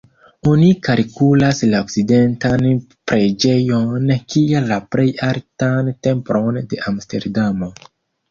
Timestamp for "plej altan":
4.95-5.91